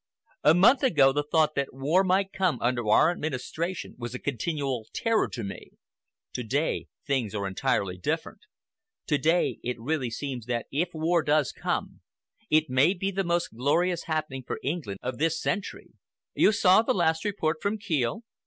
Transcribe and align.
A 0.43 0.55
month 0.55 0.81
ago, 0.81 1.13
the 1.13 1.21
thought 1.21 1.53
that 1.53 1.75
war 1.75 2.03
might 2.03 2.33
come 2.33 2.57
under 2.59 2.87
our 2.89 3.11
administration 3.11 3.93
was 3.99 4.15
a 4.15 4.17
continual 4.17 4.87
terror 4.93 5.27
to 5.27 5.43
me. 5.43 5.73
To 6.33 6.41
day 6.41 6.87
things 7.05 7.35
are 7.35 7.45
entirely 7.45 7.99
different. 7.99 8.39
To 9.05 9.19
day 9.19 9.59
it 9.63 9.79
really 9.79 10.09
seems 10.09 10.47
that 10.47 10.65
if 10.71 10.89
war 10.95 11.21
does 11.21 11.51
come, 11.51 12.01
it 12.49 12.67
may 12.67 12.95
be 12.95 13.11
the 13.11 13.23
most 13.23 13.53
glorious 13.55 14.05
happening 14.05 14.41
for 14.41 14.59
England 14.63 15.01
of 15.03 15.19
this 15.19 15.39
century. 15.39 15.89
You 16.33 16.51
saw 16.51 16.81
the 16.81 16.95
last 16.95 17.23
report 17.23 17.61
from 17.61 17.77
Kiel?" 17.77 18.23